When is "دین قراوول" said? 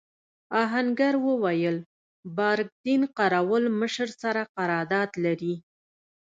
2.85-3.63